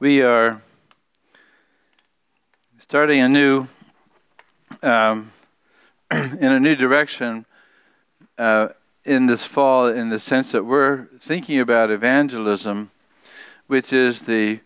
[0.00, 0.62] We are
[2.78, 3.66] starting a new,
[4.80, 5.32] um,
[6.12, 7.46] in a new direction
[8.38, 8.68] uh,
[9.04, 12.92] in this fall, in the sense that we're thinking about evangelism,
[13.66, 14.60] which is the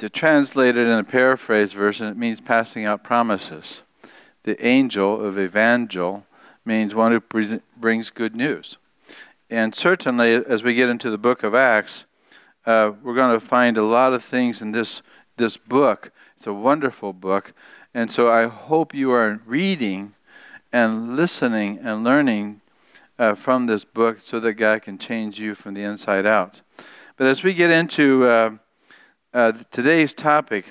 [0.00, 3.82] to translate it in a paraphrase version, it means passing out promises.
[4.42, 6.26] The angel of evangel
[6.64, 8.78] means one who brings good news.
[9.48, 12.04] And certainly, as we get into the book of Acts,
[12.66, 15.02] uh, we're going to find a lot of things in this
[15.36, 16.12] this book.
[16.36, 17.52] It's a wonderful book,
[17.92, 20.14] and so I hope you are reading
[20.72, 22.60] and listening and learning
[23.18, 26.60] uh, from this book, so that God can change you from the inside out.
[27.16, 28.50] But as we get into uh,
[29.32, 30.66] uh today's topic,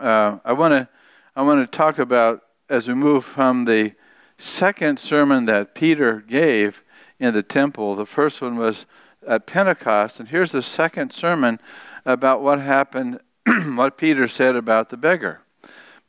[0.00, 0.88] uh, I want to
[1.34, 3.92] I want to talk about as we move from the
[4.38, 6.82] second sermon that Peter gave
[7.18, 7.96] in the temple.
[7.96, 8.86] The first one was
[9.26, 10.20] at Pentecost.
[10.20, 11.60] And here's the second sermon
[12.04, 13.20] about what happened,
[13.74, 15.40] what Peter said about the beggar.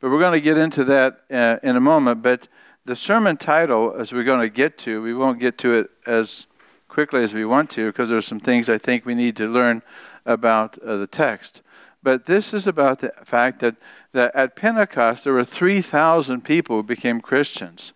[0.00, 2.22] But we're going to get into that uh, in a moment.
[2.22, 2.48] But
[2.84, 6.46] the sermon title, as we're going to get to, we won't get to it as
[6.88, 9.82] quickly as we want to because there's some things I think we need to learn
[10.24, 11.62] about uh, the text.
[12.02, 13.76] But this is about the fact that,
[14.12, 17.92] that at Pentecost there were 3,000 people who became Christians.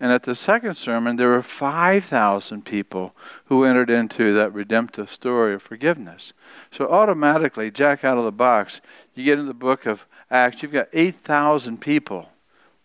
[0.00, 5.52] And at the second sermon, there were 5,000 people who entered into that redemptive story
[5.52, 6.32] of forgiveness.
[6.72, 8.80] So automatically, Jack out of the box,
[9.14, 12.30] you get in the book of Acts, you've got 8,000 people.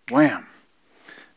[0.09, 0.47] Wham!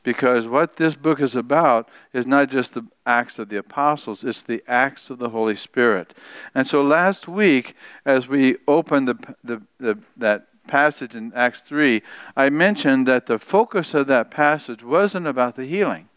[0.03, 4.43] Because what this book is about is not just the acts of the apostles, it's
[4.43, 6.15] the acts of the Holy Spirit.
[6.55, 7.75] And so last week,
[8.07, 12.03] as we opened the, the, the that passage in Acts 3,
[12.37, 16.09] I mentioned that the focus of that passage wasn't about the healing.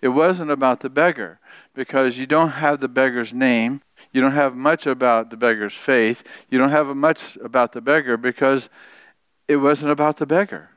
[0.00, 1.38] It wasn't about the beggar,
[1.74, 3.82] because you don't have the beggar's name.
[4.12, 6.22] You don't have much about the beggar's faith.
[6.48, 8.68] You don't have much about the beggar because
[9.46, 10.70] it wasn't about the beggar.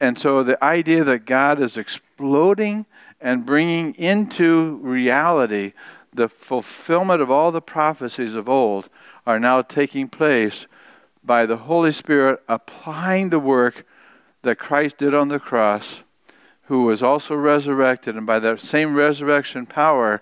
[0.00, 2.86] And so the idea that God is exploding
[3.20, 5.72] and bringing into reality
[6.12, 8.88] the fulfillment of all the prophecies of old
[9.26, 10.66] are now taking place
[11.28, 13.86] by the Holy Spirit applying the work
[14.42, 16.00] that Christ did on the cross,
[16.62, 20.20] who was also resurrected, and by that same resurrection power,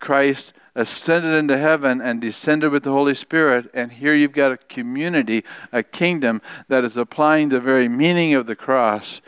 [0.00, 3.70] Christ ascended into heaven and descended with the Holy Spirit.
[3.74, 8.46] And here you've got a community, a kingdom that is applying the very meaning of
[8.46, 9.20] the cross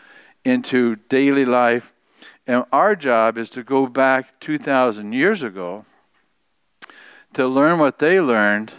[0.45, 1.93] into daily life.
[2.47, 5.85] And our job is to go back 2,000 years ago
[7.35, 8.73] to learn what they learned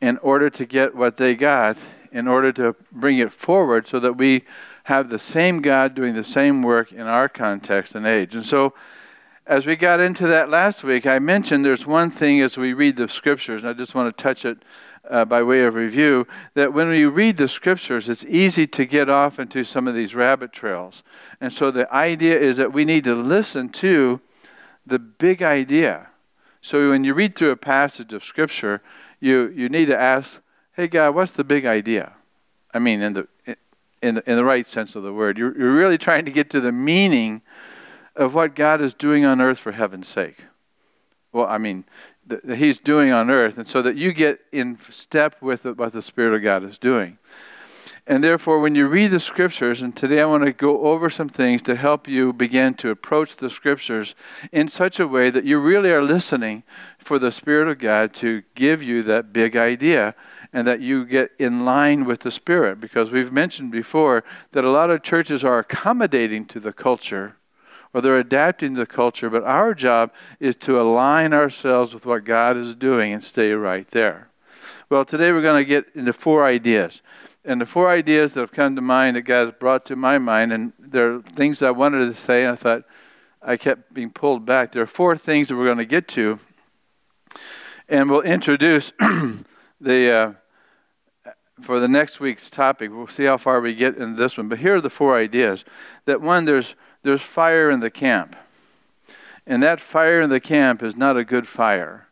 [0.00, 1.76] in order to get what they got,
[2.12, 4.44] in order to bring it forward so that we
[4.84, 8.34] have the same God doing the same work in our context and age.
[8.34, 8.74] And so,
[9.46, 12.96] as we got into that last week, I mentioned there's one thing as we read
[12.96, 14.58] the scriptures, and I just want to touch it
[15.10, 19.10] uh, by way of review, that when we read the scriptures, it's easy to get
[19.10, 21.02] off into some of these rabbit trails.
[21.42, 24.20] And so the idea is that we need to listen to
[24.86, 26.08] the big idea.
[26.62, 28.80] So when you read through a passage of scripture,
[29.24, 30.38] you, you need to ask,
[30.72, 32.12] hey, God, what's the big idea?
[32.72, 33.28] I mean, in the,
[34.02, 35.38] in the, in the right sense of the word.
[35.38, 37.40] You're, you're really trying to get to the meaning
[38.14, 40.44] of what God is doing on earth for heaven's sake.
[41.32, 41.84] Well, I mean,
[42.26, 46.02] that He's doing on earth, and so that you get in step with what the
[46.02, 47.18] Spirit of God is doing.
[48.06, 51.30] And therefore, when you read the scriptures, and today I want to go over some
[51.30, 54.14] things to help you begin to approach the scriptures
[54.52, 56.64] in such a way that you really are listening
[56.98, 60.14] for the Spirit of God to give you that big idea
[60.52, 62.78] and that you get in line with the Spirit.
[62.78, 64.22] Because we've mentioned before
[64.52, 67.36] that a lot of churches are accommodating to the culture
[67.94, 72.24] or they're adapting to the culture, but our job is to align ourselves with what
[72.24, 74.28] God is doing and stay right there.
[74.90, 77.00] Well, today we're going to get into four ideas
[77.44, 80.18] and the four ideas that have come to mind that God has brought to my
[80.18, 82.84] mind, and there are things I wanted to say, and I thought
[83.42, 84.72] I kept being pulled back.
[84.72, 86.38] There are four things that we're going to get to,
[87.88, 88.92] and we'll introduce
[89.80, 90.32] the uh,
[91.60, 92.90] for the next week's topic.
[92.90, 95.64] We'll see how far we get in this one, but here are the four ideas.
[96.06, 98.36] That one, there's there's fire in the camp,
[99.46, 102.08] and that fire in the camp is not a good fire.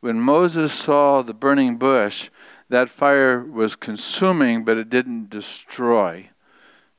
[0.00, 2.30] When Moses saw the burning bush,
[2.68, 6.28] that fire was consuming, but it didn't destroy.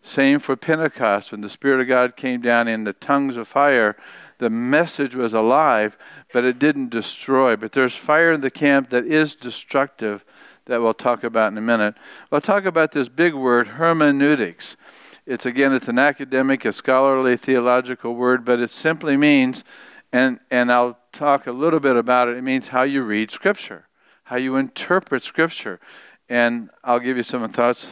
[0.01, 1.31] Same for Pentecost.
[1.31, 3.97] When the Spirit of God came down in the tongues of fire,
[4.39, 5.97] the message was alive,
[6.31, 7.55] but it didn't destroy.
[7.55, 10.23] But there's fire in the camp that is destructive
[10.65, 11.95] that we'll talk about in a minute.
[12.31, 14.77] We'll talk about this big word, hermeneutics.
[15.25, 19.65] It's again, it's an academic, a scholarly, theological word, but it simply means,
[20.13, 23.86] and, and I'll talk a little bit about it, it means how you read Scripture
[24.27, 25.79] how you interpret Scripture.
[26.27, 27.87] And I'll give you some thoughts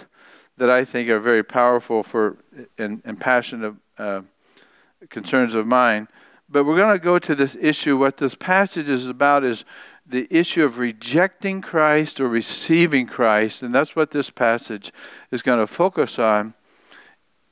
[0.58, 2.38] that I think are very powerful for
[2.78, 4.22] and, and passionate uh,
[5.10, 6.10] concerns of mine.
[6.50, 7.98] But we're going to go to this issue.
[7.98, 9.64] What this passage is about is
[10.06, 13.64] the issue of rejecting Christ or receiving Christ.
[13.64, 14.92] And that's what this passage
[15.31, 16.54] is going to focus on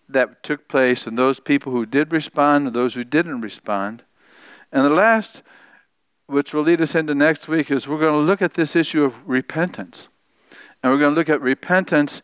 [0.09, 4.03] that took place and those people who did respond and those who didn't respond.
[4.73, 5.41] And the last,
[6.33, 9.03] which will lead us into next week, is we're going to look at this issue
[9.03, 10.07] of repentance.
[10.81, 12.21] And we're going to look at repentance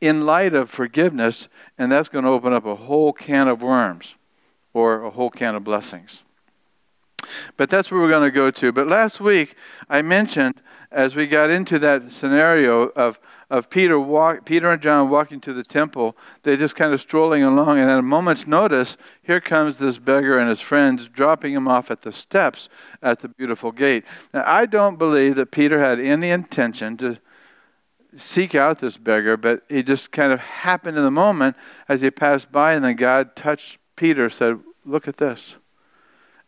[0.00, 4.14] in light of forgiveness, and that's going to open up a whole can of worms
[4.72, 6.22] or a whole can of blessings.
[7.56, 8.72] But that's where we're going to go to.
[8.72, 9.54] But last week,
[9.88, 15.10] I mentioned as we got into that scenario of, of Peter, walk, Peter and John
[15.10, 18.96] walking to the temple, They're just kind of strolling along, and at a moment's notice,
[19.22, 22.68] here comes this beggar and his friends dropping him off at the steps
[23.02, 24.04] at the beautiful gate.
[24.32, 27.18] Now, I don't believe that Peter had any intention to
[28.16, 31.56] seek out this beggar, but he just kind of happened in the moment
[31.88, 35.56] as he passed by, and then God touched Peter, said, Look at this.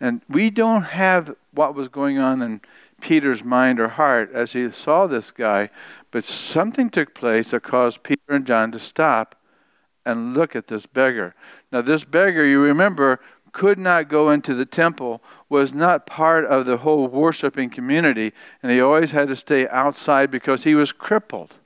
[0.00, 2.60] And we don't have what was going on in
[3.02, 5.68] Peter's mind or heart as he saw this guy,
[6.12, 9.34] but something took place that caused Peter and John to stop
[10.06, 11.34] and look at this beggar.
[11.70, 13.20] Now, this beggar, you remember,
[13.52, 18.32] could not go into the temple, was not part of the whole worshiping community,
[18.62, 21.56] and he always had to stay outside because he was crippled.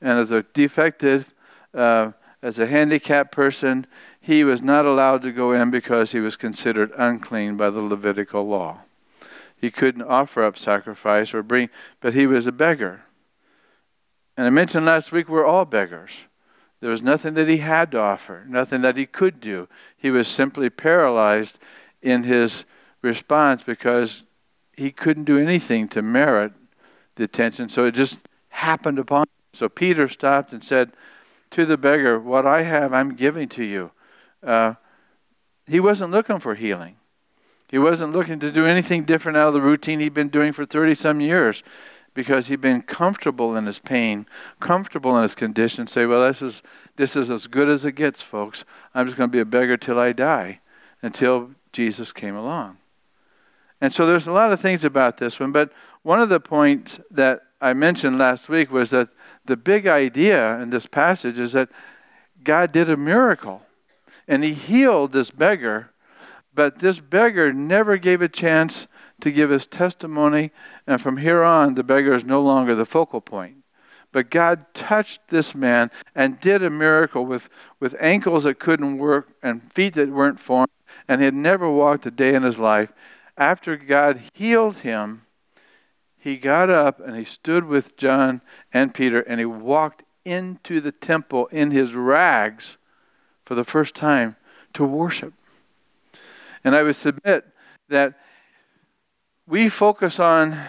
[0.00, 1.34] And as a defective,
[1.74, 3.86] uh, as a handicapped person,
[4.20, 8.46] he was not allowed to go in because he was considered unclean by the Levitical
[8.46, 8.78] law.
[9.60, 11.68] He couldn't offer up sacrifice or bring,
[12.00, 13.02] but he was a beggar.
[14.36, 16.12] And I mentioned last week we're all beggars.
[16.80, 19.68] There was nothing that he had to offer, nothing that he could do.
[19.96, 21.58] He was simply paralyzed
[22.02, 22.64] in his
[23.02, 24.22] response because
[24.76, 26.52] he couldn't do anything to merit
[27.16, 27.68] the attention.
[27.68, 28.16] So it just
[28.50, 29.28] happened upon him.
[29.54, 30.92] So Peter stopped and said
[31.50, 33.90] to the beggar, What I have, I'm giving to you.
[34.40, 34.74] Uh,
[35.66, 36.96] he wasn't looking for healing.
[37.68, 40.64] He wasn't looking to do anything different out of the routine he'd been doing for
[40.64, 41.62] 30 some years
[42.14, 44.26] because he'd been comfortable in his pain,
[44.58, 45.86] comfortable in his condition.
[45.86, 46.62] Say, well, this is,
[46.96, 48.64] this is as good as it gets, folks.
[48.94, 50.60] I'm just going to be a beggar till I die,
[51.02, 52.78] until Jesus came along.
[53.80, 55.70] And so there's a lot of things about this one, but
[56.02, 59.10] one of the points that I mentioned last week was that
[59.44, 61.68] the big idea in this passage is that
[62.42, 63.62] God did a miracle
[64.26, 65.90] and he healed this beggar,
[66.58, 68.88] but this beggar never gave a chance
[69.20, 70.50] to give his testimony,
[70.88, 73.58] and from here on, the beggar is no longer the focal point.
[74.10, 79.28] But God touched this man and did a miracle with, with ankles that couldn't work
[79.40, 80.72] and feet that weren't formed,
[81.06, 82.90] and he had never walked a day in his life.
[83.36, 85.22] After God healed him,
[86.18, 88.40] he got up and he stood with John
[88.72, 92.78] and Peter and he walked into the temple in his rags
[93.46, 94.34] for the first time
[94.72, 95.34] to worship.
[96.68, 97.46] And I would submit
[97.88, 98.12] that
[99.46, 100.66] we focus on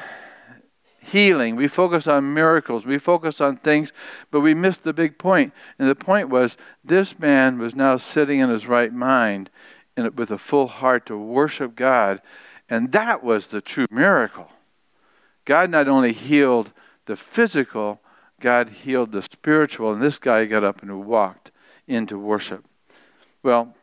[1.01, 3.91] healing, we focus on miracles, we focus on things,
[4.31, 5.51] but we miss the big point.
[5.77, 6.55] And the point was
[6.85, 9.49] this man was now sitting in his right mind
[9.97, 12.21] in, with a full heart to worship God.
[12.69, 14.49] And that was the true miracle.
[15.43, 16.71] God not only healed
[17.07, 17.99] the physical,
[18.39, 19.91] God healed the spiritual.
[19.91, 21.51] And this guy got up and walked
[21.89, 22.63] into worship.
[23.43, 23.75] Well,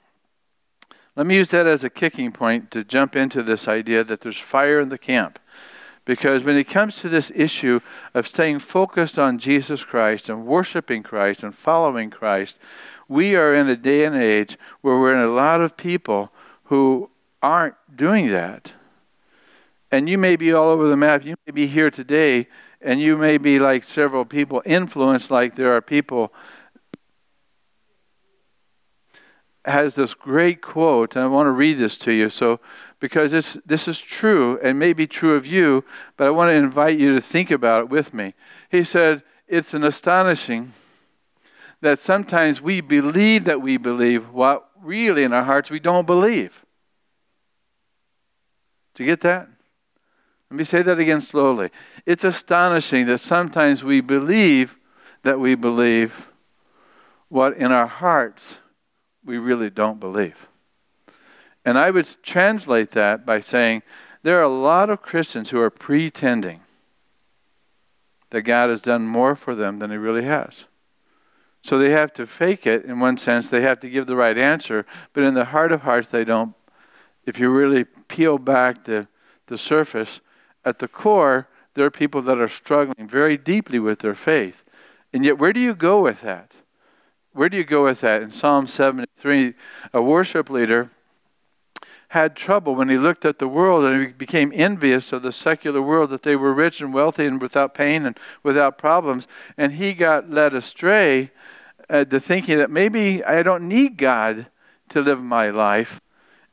[1.17, 4.39] let me use that as a kicking point to jump into this idea that there's
[4.39, 5.39] fire in the camp.
[6.05, 7.81] Because when it comes to this issue
[8.15, 12.59] of staying focused on Jesus Christ and worshiping Christ and following Christ,
[13.09, 16.31] we are in a day and age where we're in a lot of people
[16.65, 17.11] who
[17.43, 18.73] aren't doing that.
[19.91, 21.25] And you may be all over the map.
[21.25, 22.47] You may be here today,
[22.81, 26.33] and you may be like several people, influenced like there are people
[29.67, 32.31] has this great quote, and I want to read this to you.
[32.31, 32.61] So,
[33.01, 35.85] because this this is true and may be true of you,
[36.17, 38.35] but I want to invite you to think about it with me.
[38.71, 40.73] He said, "It's an astonishing
[41.81, 46.65] that sometimes we believe that we believe what really in our hearts we don't believe."
[48.95, 49.49] Do you get that?
[50.51, 51.71] Let me say that again slowly.
[52.07, 54.79] It's astonishing that sometimes we believe
[55.23, 56.29] that we believe
[57.29, 58.59] what in our hearts
[59.27, 60.49] we really don't believe.
[61.65, 63.83] And I would translate that by saying
[64.23, 66.61] there are a lot of Christians who are pretending
[68.31, 70.65] that God has done more for them than He really has.
[71.63, 74.39] So they have to fake it in one sense, they have to give the right
[74.39, 76.55] answer, but in the heart of hearts, they don't.
[77.25, 79.09] If you really peel back the,
[79.49, 80.21] the surface,
[80.65, 84.65] at the core, there are people that are struggling very deeply with their faith.
[85.13, 86.53] And yet, where do you go with that?
[87.37, 88.23] Where do you go with that?
[88.23, 89.53] In Psalm 73,
[89.93, 90.91] a worship leader
[92.09, 95.83] had trouble when he looked at the world and he became envious of the secular
[95.83, 99.29] world that they were rich and wealthy and without pain and without problems.
[99.59, 101.31] And he got led astray
[101.91, 104.47] uh, to thinking that maybe I don't need God
[104.89, 106.01] to live my life.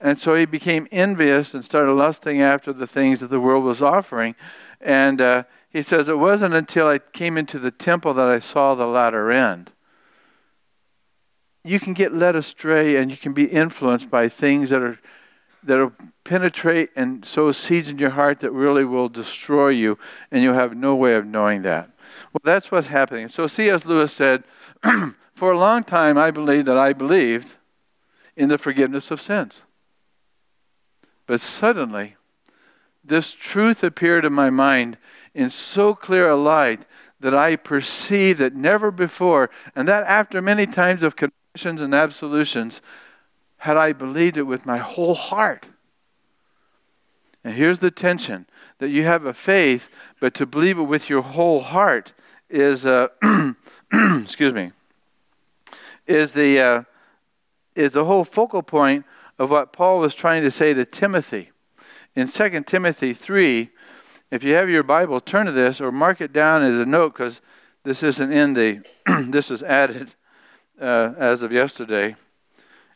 [0.02, 3.82] And so he became envious and started lusting after the things that the world was
[3.82, 4.36] offering.
[4.82, 8.76] And uh, he says, It wasn't until I came into the temple that I saw
[8.76, 9.72] the latter end.
[11.64, 15.00] You can get led astray and you can be influenced by things that are
[15.66, 15.94] that'll
[16.24, 19.98] penetrate and sow seeds in your heart that really will destroy you,
[20.32, 21.90] and you'll have no way of knowing that.
[22.32, 23.28] Well, that's what's happening.
[23.28, 23.86] So C.S.
[23.86, 24.44] Lewis said,
[25.36, 27.54] For a long time, I believed that I believed
[28.36, 29.62] in the forgiveness of sins.
[31.26, 32.18] But suddenly,
[33.04, 34.98] this truth appeared in my mind
[35.34, 36.86] in so clear a light
[37.20, 41.16] that I perceived that never before, and that after many times of
[41.56, 42.82] and absolutions,
[43.58, 45.68] had I believed it with my whole heart.
[47.44, 48.48] And here's the tension
[48.80, 49.88] that you have a faith,
[50.20, 52.14] but to believe it with your whole heart
[52.50, 53.10] is, uh,
[53.94, 54.72] excuse me,
[56.08, 56.84] is the, uh,
[57.76, 59.06] is the whole focal point
[59.38, 61.52] of what Paul was trying to say to Timothy.
[62.16, 63.70] In 2 Timothy 3,
[64.32, 67.14] if you have your Bible, turn to this or mark it down as a note
[67.14, 67.42] because
[67.84, 68.82] this isn't in the,
[69.30, 70.16] this is added
[70.80, 72.16] uh, as of yesterday.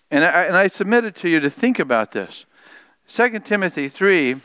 [0.09, 2.45] And I, and I submitted to you to think about this.
[3.09, 4.41] 2 Timothy 3,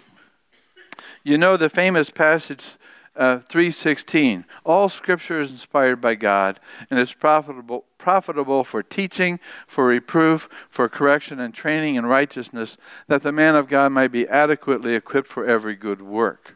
[1.24, 2.72] you know the famous passage
[3.16, 4.44] uh, 3.16.
[4.64, 6.60] All scripture is inspired by God
[6.90, 12.76] and is profitable, profitable for teaching, for reproof, for correction and training in righteousness,
[13.08, 16.54] that the man of God might be adequately equipped for every good work.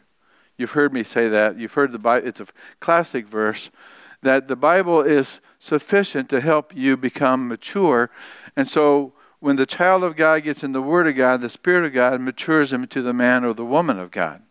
[0.57, 1.59] You've heard me say that.
[1.59, 2.27] You've heard the Bible.
[2.27, 2.47] It's a
[2.79, 3.69] classic verse
[4.21, 8.09] that the Bible is sufficient to help you become mature
[8.57, 11.85] and so when the child of God gets in the Word of God, the Spirit
[11.85, 14.41] of God matures him into the man or the woman of God.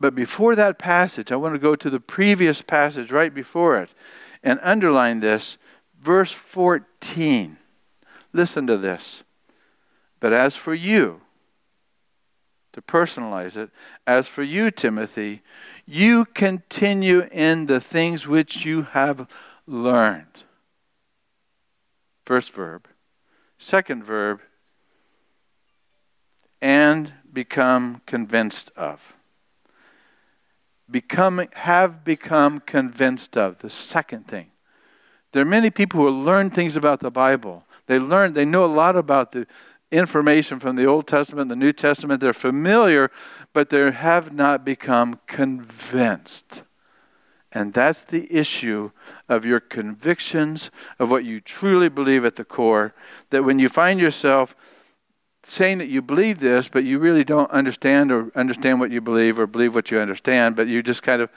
[0.00, 3.94] But before that passage, I want to go to the previous passage right before it
[4.42, 5.56] and underline this.
[6.02, 7.56] Verse 14.
[8.32, 9.22] Listen to this.
[10.18, 11.20] But as for you,
[12.74, 13.70] to personalize it,
[14.06, 15.42] as for you, Timothy,
[15.86, 19.28] you continue in the things which you have
[19.66, 20.44] learned
[22.24, 22.88] First verb.
[23.58, 24.40] Second verb,
[26.60, 29.00] and become convinced of.
[30.90, 33.58] Become, have become convinced of.
[33.58, 34.50] The second thing.
[35.32, 37.64] There are many people who learn things about the Bible.
[37.86, 39.46] They learn, they know a lot about the
[39.94, 42.20] information from the Old Testament, the New Testament.
[42.20, 43.10] They're familiar,
[43.52, 46.62] but they have not become convinced.
[47.52, 48.90] And that's the issue
[49.28, 52.92] of your convictions, of what you truly believe at the core.
[53.30, 54.56] That when you find yourself
[55.44, 59.38] saying that you believe this, but you really don't understand or understand what you believe
[59.38, 61.30] or believe what you understand, but you just kind of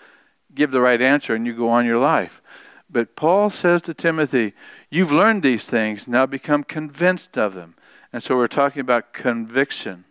[0.56, 2.42] give the right answer and you go on your life.
[2.90, 4.54] But Paul says to Timothy,
[4.90, 7.76] You've learned these things, now become convinced of them.
[8.14, 10.06] And so we're talking about conviction.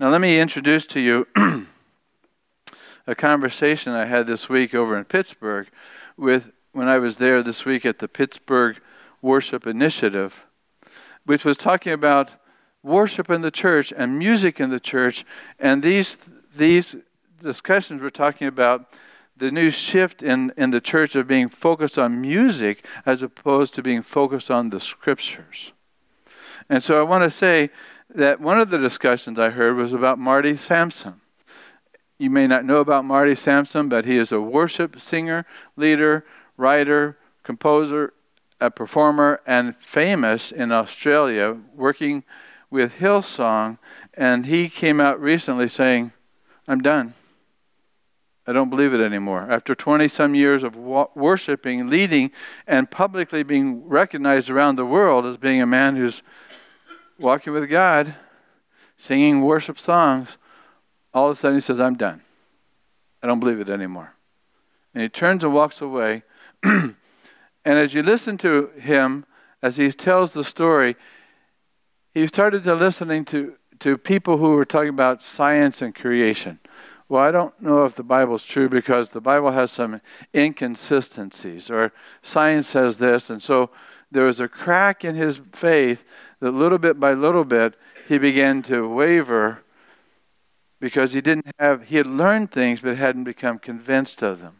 [0.00, 1.26] Now, let me introduce to you
[3.06, 5.68] a conversation I had this week over in Pittsburgh
[6.16, 8.78] with when I was there this week at the Pittsburgh
[9.20, 10.34] Worship Initiative,
[11.24, 12.30] which was talking about
[12.82, 15.24] worship in the church and music in the church.
[15.58, 16.16] And these
[16.54, 16.96] these
[17.42, 18.92] discussions were talking about
[19.36, 23.82] the new shift in, in the church of being focused on music as opposed to
[23.82, 25.72] being focused on the scriptures.
[26.68, 27.70] And so I want to say
[28.14, 31.20] that one of the discussions I heard was about Marty Sampson.
[32.18, 35.46] You may not know about Marty Sampson, but he is a worship singer,
[35.76, 36.24] leader,
[36.56, 38.12] writer, composer,
[38.60, 42.24] a performer, and famous in Australia, working
[42.70, 43.78] with Hillsong.
[44.14, 46.12] And he came out recently saying,
[46.66, 47.14] I'm done.
[48.48, 49.46] I don't believe it anymore.
[49.50, 52.32] After 20 some years of worshiping, leading,
[52.66, 56.22] and publicly being recognized around the world as being a man who's
[57.18, 58.14] walking with God,
[58.96, 60.38] singing worship songs,
[61.12, 62.22] all of a sudden he says, I'm done.
[63.22, 64.14] I don't believe it anymore.
[64.94, 66.22] And he turns and walks away.
[66.62, 66.94] and
[67.64, 69.26] as you listen to him,
[69.62, 70.96] as he tells the story,
[72.14, 76.58] he started to listening to, to people who were talking about science and creation.
[77.08, 80.00] Well, I don't know if the Bible's true because the Bible has some
[80.34, 83.30] inconsistencies, or science says this.
[83.30, 83.70] And so
[84.10, 86.04] there was a crack in his faith
[86.40, 87.74] that little bit by little bit
[88.08, 89.62] he began to waver
[90.80, 94.58] because he didn't have he had learned things but hadn't become convinced of them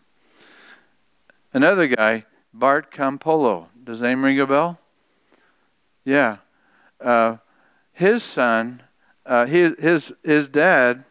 [1.52, 3.68] Another guy, Bart Campolo.
[3.82, 4.78] Does name ring a bell?
[6.04, 6.38] Yeah.
[7.02, 7.38] Uh,
[7.92, 8.82] his son,
[9.24, 11.04] uh, his, his, his dad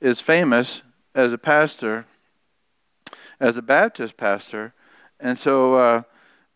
[0.00, 0.82] is famous
[1.14, 2.06] as a pastor,
[3.38, 4.74] as a Baptist pastor.
[5.20, 6.02] And so uh,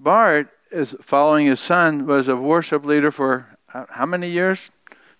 [0.00, 4.70] Bart is following his son, was a worship leader for uh, how many years?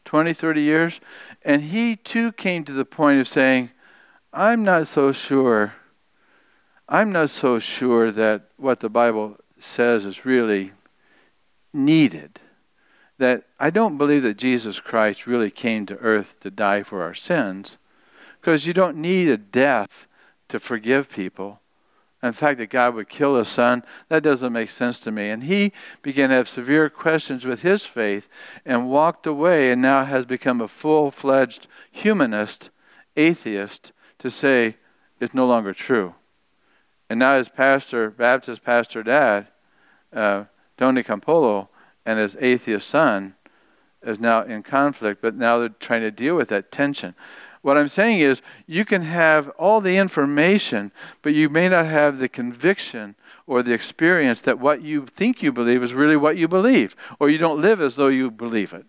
[0.05, 1.01] 20, 30 years.
[1.45, 3.71] And he too came to the point of saying,
[4.33, 5.75] I'm not so sure.
[6.89, 10.73] I'm not so sure that what the Bible says is really
[11.73, 12.41] needed.
[13.19, 17.15] That I don't believe that Jesus Christ really came to earth to die for our
[17.15, 17.79] sins,
[18.41, 20.07] because you don't need a death
[20.49, 21.62] to forgive people.
[22.23, 25.29] In fact, that God would kill his son, that doesn't make sense to me.
[25.31, 28.29] And he began to have severe questions with his faith
[28.65, 32.71] and walked away and now has become a full fledged humanist,
[33.17, 34.77] atheist, to say
[35.19, 36.15] it's no longer true.
[37.11, 39.49] And now his pastor, Baptist pastor dad,
[40.13, 40.45] uh,
[40.79, 41.69] Tony Campolo,
[42.07, 43.35] and his atheist son
[44.03, 47.15] is now in conflict, but now they're trying to deal with that tension.
[47.63, 50.91] What I'm saying is, you can have all the information,
[51.23, 53.15] but you may not have the conviction
[53.47, 57.31] or the experience that what you think you believe is really what you believe, or
[57.31, 58.85] you don't live as though you believe it.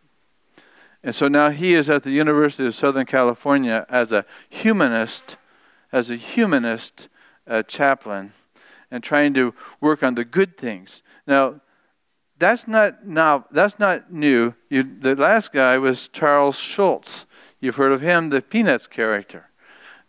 [1.03, 5.37] And so now he is at the University of Southern California as a humanist,
[5.91, 7.09] as a humanist
[7.47, 8.33] uh, chaplain,
[8.89, 11.03] and trying to work on the good things.
[11.27, 11.61] Now,
[12.39, 13.45] that's not now.
[13.51, 14.53] That's not new.
[14.69, 17.25] You, the last guy was Charles Schulz
[17.63, 19.49] You've heard of him, the Peanuts character,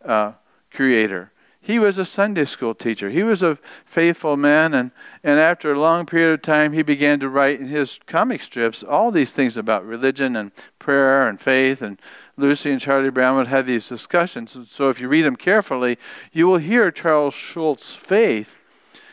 [0.05, 0.33] uh,
[0.73, 1.31] creator.
[1.61, 3.11] He was a Sunday school teacher.
[3.11, 4.91] He was a faithful man, and,
[5.23, 8.83] and after a long period of time, he began to write in his comic strips
[8.83, 11.81] all these things about religion and prayer and faith.
[11.81, 12.01] And
[12.37, 14.59] Lucy and Charlie Brown would have these discussions.
[14.69, 15.97] So if you read them carefully,
[16.33, 18.59] you will hear Charles Schulz's faith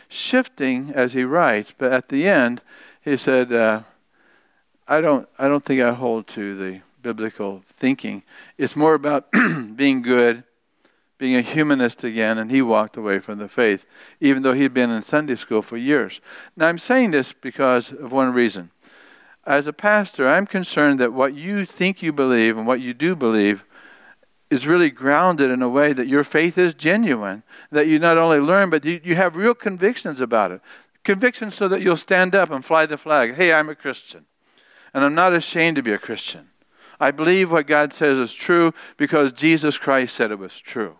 [0.09, 1.75] shifting as he writes.
[1.77, 2.63] But at the end,
[3.03, 3.83] he said, uh,
[4.87, 8.23] "I don't, I don't think I hold to the biblical thinking.
[8.57, 9.31] It's more about
[9.75, 10.43] being good,
[11.17, 13.85] being a humanist again, and he walked away from the faith,
[14.19, 16.19] even though he'd been in Sunday school for years.
[16.55, 18.71] Now, I'm saying this because of one reason.
[19.45, 23.15] As a pastor, I'm concerned that what you think you believe and what you do
[23.15, 23.63] believe
[24.51, 28.37] is really grounded in a way that your faith is genuine, that you not only
[28.37, 30.61] learn, but you, have real convictions about it.
[31.03, 33.35] Convictions so that you'll stand up and fly the flag.
[33.35, 34.25] Hey, I'm a Christian.
[34.93, 36.50] And I'm not ashamed to be a Christian.
[37.01, 40.97] I believe what God says is true because Jesus Christ said it was true.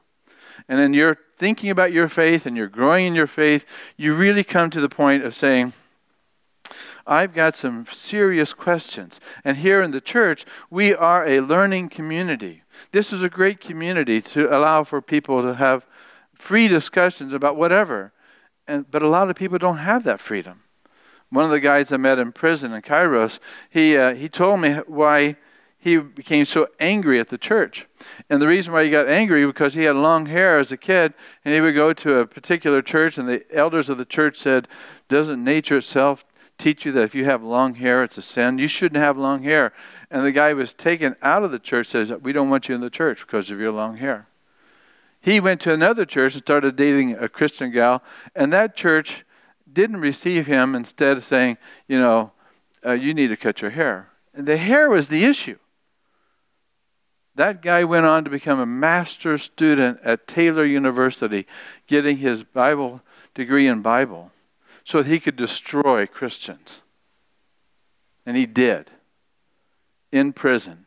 [0.68, 3.66] And then you're thinking about your faith and you're growing in your faith,
[3.98, 5.74] you really come to the point of saying,
[7.06, 9.20] I've got some serious questions.
[9.46, 12.64] And here in the church, we are a learning community.
[12.92, 15.86] This is a great community to allow for people to have
[16.34, 18.12] free discussions about whatever.
[18.68, 20.64] And, but a lot of people don't have that freedom.
[21.30, 23.38] One of the guys I met in prison in Kairos,
[23.70, 25.38] he, uh, he told me why
[25.82, 27.88] he became so angry at the church.
[28.30, 30.78] And the reason why he got angry was because he had long hair as a
[30.78, 34.38] kid, and he would go to a particular church, and the elders of the church
[34.38, 34.68] said,
[35.10, 36.24] Doesn't nature itself
[36.60, 38.60] teach you that if you have long hair, it's a sin?
[38.60, 39.74] You shouldn't have long hair.
[40.12, 42.82] And the guy was taken out of the church, says, We don't want you in
[42.82, 44.28] the church because of your long hair.
[45.20, 48.04] He went to another church and started dating a Christian gal,
[48.36, 49.26] and that church
[49.74, 52.34] didn't receive him, instead of saying, You know,
[52.86, 54.10] uh, you need to cut your hair.
[54.36, 55.58] And the hair was the issue.
[57.36, 61.48] That guy went on to become a master's student at Taylor University,
[61.88, 63.02] getting his Bible
[63.34, 64.32] degree in Bible
[64.84, 66.80] so he could destroy Christians.
[68.26, 68.90] And he did.
[70.12, 70.86] In prison.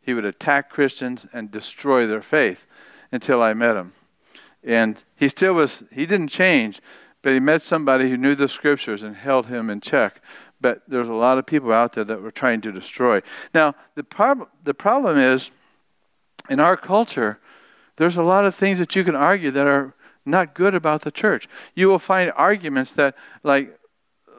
[0.00, 2.64] He would attack Christians and destroy their faith
[3.10, 3.92] until I met him.
[4.62, 6.80] And he still was, he didn't change,
[7.22, 10.20] but he met somebody who knew the scriptures and held him in check.
[10.60, 13.22] But there's a lot of people out there that were trying to destroy.
[13.52, 15.50] Now, the, prob- the problem is,
[16.48, 17.38] in our culture,
[17.96, 21.10] there's a lot of things that you can argue that are not good about the
[21.10, 21.48] church.
[21.74, 23.78] You will find arguments that, like,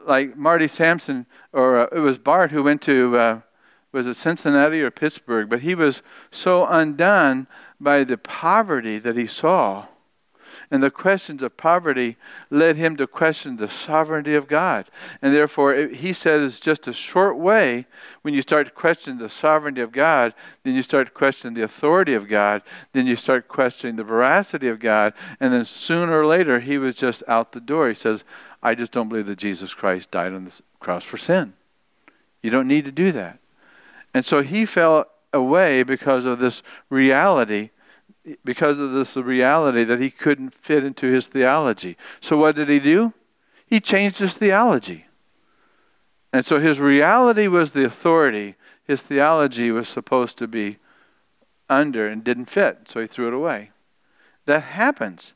[0.06, 3.40] like Marty Sampson, or uh, it was Bart who went to, uh,
[3.92, 5.48] was it Cincinnati or Pittsburgh?
[5.48, 7.46] But he was so undone
[7.80, 9.86] by the poverty that he saw
[10.70, 12.16] and the questions of poverty
[12.50, 14.86] led him to question the sovereignty of God.
[15.22, 17.86] And therefore, he says it's just a short way
[18.22, 21.62] when you start to question the sovereignty of God, then you start to question the
[21.62, 22.62] authority of God,
[22.92, 26.94] then you start questioning the veracity of God, and then sooner or later, he was
[26.94, 27.88] just out the door.
[27.88, 28.24] He says,
[28.62, 31.54] I just don't believe that Jesus Christ died on the cross for sin.
[32.42, 33.38] You don't need to do that.
[34.14, 37.70] And so he fell away because of this reality
[38.44, 41.96] because of this reality that he couldn't fit into his theology.
[42.20, 43.12] So what did he do?
[43.66, 45.06] He changed his theology.
[46.32, 48.56] And so his reality was the authority.
[48.86, 50.78] His theology was supposed to be
[51.68, 53.70] under and didn't fit, so he threw it away.
[54.46, 55.32] That happens.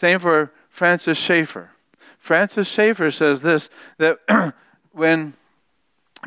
[0.00, 1.70] Same for Francis Schaeffer.
[2.18, 4.18] Francis Schaeffer says this that
[4.92, 5.34] when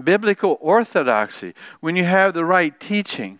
[0.03, 3.39] biblical orthodoxy, when you have the right teaching,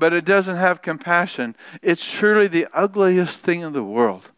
[0.00, 4.30] but it doesn't have compassion, it's surely the ugliest thing in the world.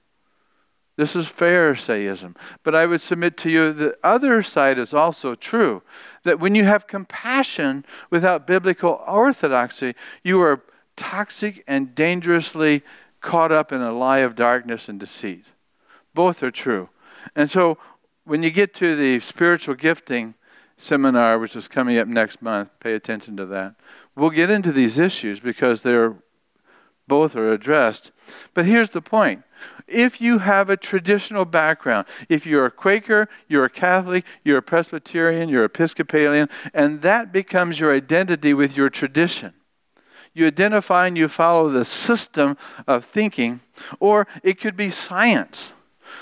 [0.97, 2.37] This is Pharisaism.
[2.65, 5.83] But I would submit to you the other side is also true.
[6.25, 10.63] That when you have compassion without biblical orthodoxy, you are
[10.97, 12.83] toxic and dangerously
[13.23, 15.45] caught up in a lie of darkness and deceit.
[16.13, 16.91] Both are true.
[17.35, 17.79] And so
[18.25, 20.35] when you get to the spiritual gifting
[20.77, 23.77] seminar, which is coming up next month, pay attention to that.
[24.15, 26.17] We'll get into these issues because they're
[27.09, 28.11] both are addressed.
[28.55, 29.43] But here's the point.
[29.87, 34.63] If you have a traditional background, if you're a Quaker, you're a Catholic, you're a
[34.63, 39.53] Presbyterian, you're Episcopalian, and that becomes your identity with your tradition,
[40.33, 43.61] you identify and you follow the system of thinking,
[44.01, 45.69] or it could be science,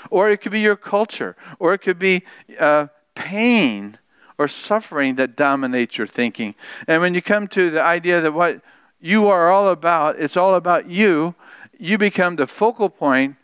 [0.09, 2.23] or it could be your culture, or it could be
[2.59, 3.97] uh, pain
[4.41, 6.55] or suffering that dominates your thinking.
[6.87, 8.59] And when you come to the idea that what
[8.99, 11.35] you are all about, it's all about you,
[11.77, 13.35] you become the focal point.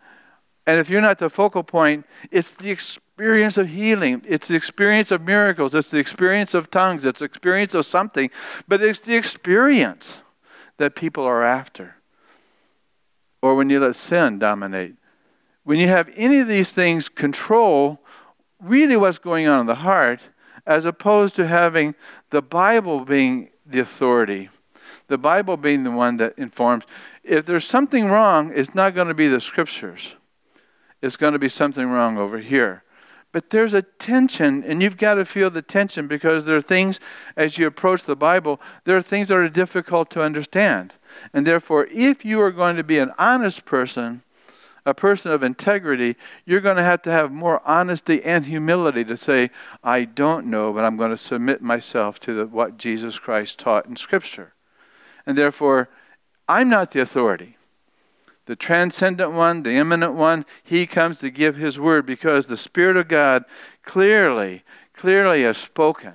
[0.65, 4.23] And if you're not the focal point, it's the experience of healing.
[4.27, 5.75] It's the experience of miracles.
[5.75, 7.05] It's the experience of tongues.
[7.05, 8.31] It's the experience of something.
[8.67, 10.15] But it's the experience
[10.77, 11.97] that people are after.
[13.43, 14.95] Or when you let sin dominate.
[15.63, 17.99] When you have any of these things control
[18.59, 20.21] really what's going on in the heart,
[20.67, 21.95] as opposed to having
[22.29, 24.49] the Bible being the authority,
[25.07, 26.83] the Bible being the one that informs.
[27.23, 30.13] If there's something wrong, it's not going to be the scriptures,
[31.01, 32.83] it's going to be something wrong over here.
[33.31, 36.99] But there's a tension, and you've got to feel the tension because there are things,
[37.35, 40.93] as you approach the Bible, there are things that are difficult to understand.
[41.33, 44.23] And therefore, if you are going to be an honest person,
[44.87, 49.17] a person of integrity, you're going to have to have more honesty and humility to
[49.17, 49.51] say,
[49.83, 53.85] I don't know, but I'm going to submit myself to the, what Jesus Christ taught
[53.85, 54.53] in Scripture.
[55.25, 55.89] And therefore,
[56.47, 57.57] I'm not the authority.
[58.45, 62.95] The transcendent one, the immanent one, he comes to give his word because the Spirit
[62.95, 63.43] of God
[63.83, 66.13] clearly, clearly has spoken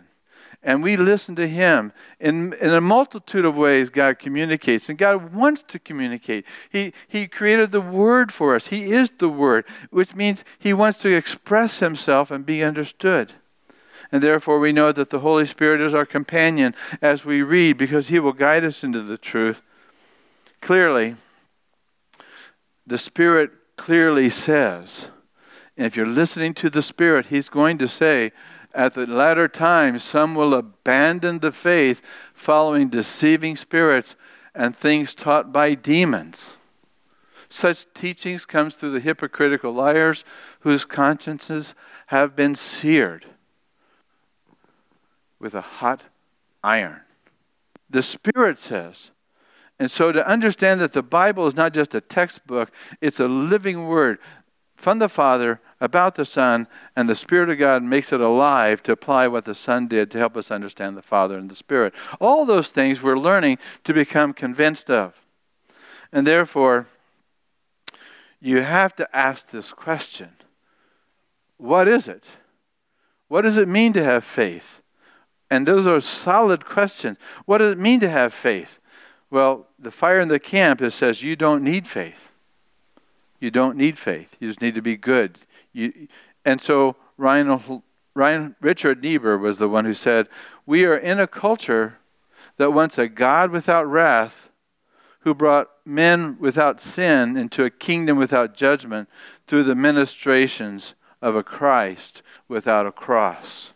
[0.62, 1.92] and we listen to Him.
[2.20, 6.44] In, in a multitude of ways, God communicates, and God wants to communicate.
[6.70, 8.68] He, he created the Word for us.
[8.68, 13.33] He is the Word, which means He wants to express Himself and be understood.
[14.12, 18.09] And therefore, we know that the Holy Spirit is our companion as we read because
[18.09, 19.62] He will guide us into the truth.
[20.61, 21.16] Clearly,
[22.87, 25.07] the Spirit clearly says,
[25.77, 28.33] and if you're listening to the Spirit, He's going to say,
[28.74, 32.00] at the latter times, some will abandon the faith,
[32.35, 34.16] following deceiving spirits
[34.54, 36.52] and things taught by demons.
[37.48, 40.24] Such teachings comes through the hypocritical liars
[40.61, 41.74] whose consciences
[42.06, 43.26] have been seared
[45.38, 46.02] with a hot
[46.64, 47.00] iron.
[47.90, 49.11] The Spirit says,
[49.78, 53.87] and so to understand that the Bible is not just a textbook, it's a living
[53.87, 54.18] word
[54.83, 56.66] from the Father about the Son,
[56.97, 60.18] and the Spirit of God makes it alive to apply what the Son did to
[60.18, 61.95] help us understand the Father and the Spirit.
[62.21, 65.14] All those things we're learning to become convinced of.
[66.12, 66.88] And therefore,
[68.40, 70.31] you have to ask this question
[71.59, 72.29] What is it?
[73.29, 74.83] What does it mean to have faith?
[75.49, 77.18] And those are solid questions.
[77.47, 78.81] What does it mean to have faith?
[79.31, 82.32] Well, the fire in the camp it says you don't need faith.
[83.42, 84.37] You don't need faith.
[84.38, 85.37] You just need to be good.
[85.72, 86.07] You,
[86.44, 87.83] and so Ryan,
[88.14, 90.28] Ryan Richard Niebuhr was the one who said,
[90.64, 91.98] "We are in a culture
[92.57, 94.48] that wants a God without wrath,
[95.22, 99.09] who brought men without sin into a kingdom without judgment
[99.48, 103.72] through the ministrations of a Christ without a cross."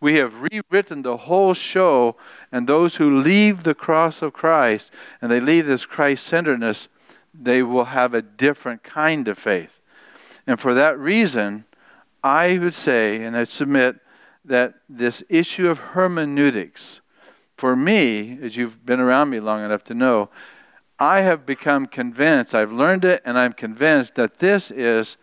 [0.00, 2.18] We have rewritten the whole show,
[2.52, 4.92] and those who leave the cross of Christ
[5.22, 6.88] and they leave this Christ centeredness
[7.34, 9.80] they will have a different kind of faith.
[10.46, 11.64] And for that reason,
[12.22, 13.96] I would say, and I submit,
[14.44, 17.00] that this issue of hermeneutics,
[17.56, 20.30] for me, as you've been around me long enough to know,
[20.98, 25.16] I have become convinced, I've learned it, and I'm convinced that this is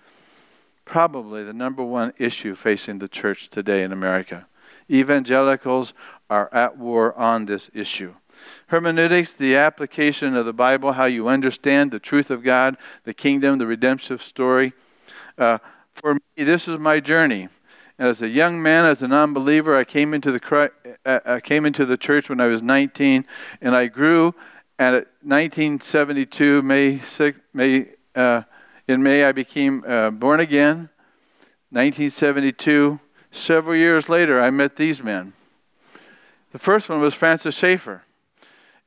[0.86, 4.48] probably the number one issue facing the church today in America.
[4.90, 5.94] Evangelicals
[6.30, 8.14] are at war on this issue.
[8.68, 13.58] Hermeneutics, the application of the Bible, how you understand the truth of God, the kingdom,
[13.58, 14.74] the redemptive story.
[15.38, 15.58] Uh,
[15.94, 17.48] for me, this is my journey.
[17.98, 20.72] As a young man, as a non-believer, I came into the
[21.06, 23.26] uh, I came into the church when I was 19,
[23.62, 24.36] and I grew.
[24.78, 28.44] And at 1972, May 6, May uh,
[28.88, 30.90] in May, I became uh, born again.
[31.72, 33.00] 1972.
[33.32, 35.34] Several years later, I met these men.
[36.52, 38.04] The first one was Francis Schaeffer.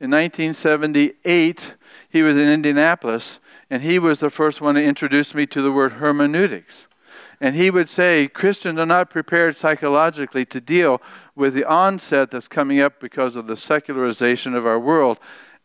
[0.01, 1.75] In 1978,
[2.09, 3.37] he was in Indianapolis,
[3.69, 6.87] and he was the first one to introduce me to the word hermeneutics.
[7.39, 11.03] And he would say Christians are not prepared psychologically to deal
[11.35, 15.19] with the onset that's coming up because of the secularization of our world.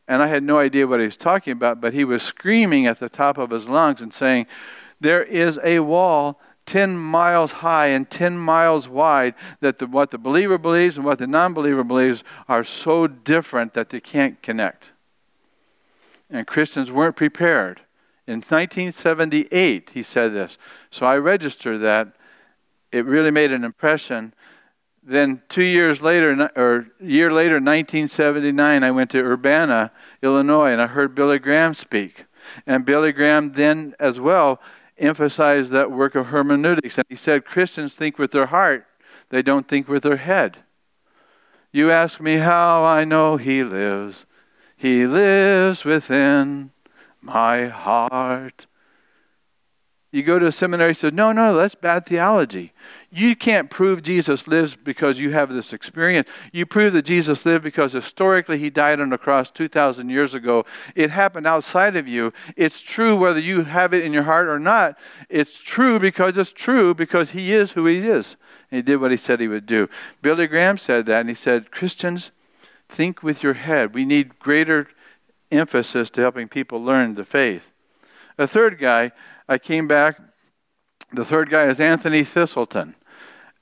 [0.06, 3.00] And I had no idea what he was talking about, but he was screaming at
[3.00, 4.48] the top of his lungs and saying,
[5.00, 10.18] There is a wall 10 miles high and 10 miles wide that the, what the
[10.18, 14.90] believer believes and what the non believer believes are so different that they can't connect.
[16.28, 17.80] And Christians weren't prepared.
[18.26, 20.58] In 1978, he said this.
[20.90, 22.08] So I registered that.
[22.90, 24.34] It really made an impression.
[25.04, 30.82] Then, two years later, or a year later, 1979, I went to Urbana, Illinois, and
[30.82, 32.24] I heard Billy Graham speak.
[32.66, 34.60] And Billy Graham then, as well,
[34.98, 36.98] emphasized that work of hermeneutics.
[36.98, 38.86] And he said Christians think with their heart,
[39.30, 40.58] they don't think with their head.
[41.72, 44.26] You ask me how I know he lives.
[44.76, 46.70] He lives within
[47.20, 48.66] my heart.
[50.16, 52.72] You go to a seminary and say, no, no, that's bad theology.
[53.10, 56.26] You can't prove Jesus lives because you have this experience.
[56.52, 60.64] You prove that Jesus lived because historically he died on the cross 2,000 years ago.
[60.94, 62.32] It happened outside of you.
[62.56, 64.96] It's true whether you have it in your heart or not.
[65.28, 68.36] It's true because it's true because he is who he is.
[68.70, 69.86] And he did what he said he would do.
[70.22, 72.30] Billy Graham said that, and he said, Christians,
[72.88, 73.92] think with your head.
[73.92, 74.88] We need greater
[75.52, 77.64] emphasis to helping people learn the faith.
[78.38, 79.12] A third guy,
[79.48, 80.18] I came back.
[81.12, 82.94] The third guy is Anthony Thiselton.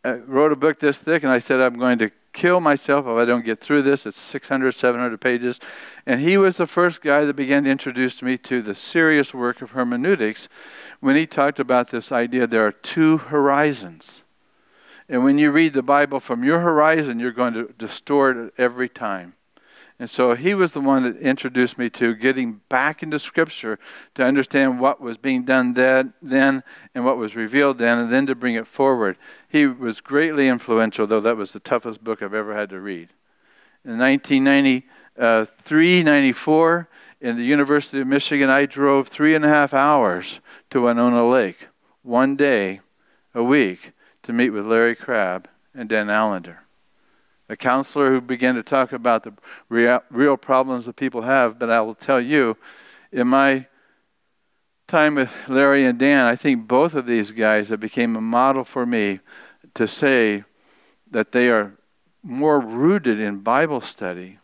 [0.02, 3.12] I wrote a book this thick, and I said, I'm going to kill myself if
[3.12, 4.04] I don't get through this.
[4.04, 5.60] It's 600, 700 pages.
[6.04, 9.62] And he was the first guy that began to introduce me to the serious work
[9.62, 10.48] of hermeneutics
[11.00, 14.22] when he talked about this idea there are two horizons.
[15.08, 18.88] And when you read the Bible from your horizon, you're going to distort it every
[18.88, 19.34] time.
[19.98, 23.78] And so he was the one that introduced me to getting back into Scripture
[24.16, 28.34] to understand what was being done then, and what was revealed then, and then to
[28.34, 29.16] bring it forward.
[29.48, 33.10] He was greatly influential, though that was the toughest book I've ever had to read.
[33.84, 36.88] In 1993 uh, 94,
[37.20, 41.68] in the University of Michigan, I drove three and a half hours to Winona Lake
[42.02, 42.80] one day
[43.32, 43.92] a week
[44.24, 46.63] to meet with Larry Crabb and Dan Allender
[47.48, 49.32] a counselor who began to talk about the
[49.68, 51.58] real, problems that people have.
[51.58, 52.56] But I will tell you,
[53.12, 53.66] in my
[54.86, 58.64] time with Larry and Dan, I think both of these guys have became a model
[58.64, 59.20] for me
[59.74, 60.44] to say
[61.10, 61.74] that they are
[62.22, 64.38] more rooted in Bible study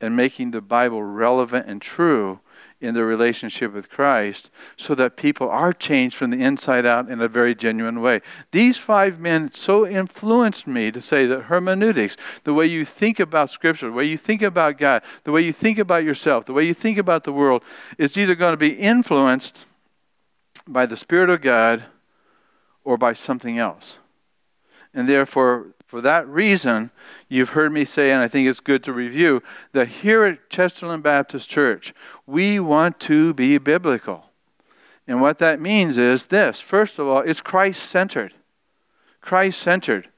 [0.00, 2.40] and making the Bible relevant and true
[2.80, 7.20] in their relationship with Christ so that people are changed from the inside out in
[7.20, 8.22] a very genuine way.
[8.52, 13.50] These five men so influenced me to say that hermeneutics, the way you think about
[13.50, 16.64] Scripture, the way you think about God, the way you think about yourself, the way
[16.64, 17.62] you think about the world,
[17.98, 19.66] is either going to be influenced
[20.66, 21.84] by the Spirit of God
[22.82, 23.96] or by something else.
[24.94, 26.92] And therefore, for that reason,
[27.28, 31.02] you've heard me say, and I think it's good to review, that here at Chesterland
[31.02, 31.92] Baptist Church,
[32.28, 34.26] we want to be biblical.
[35.08, 38.32] And what that means is this first of all, it's Christ centered.
[39.20, 40.08] Christ centered.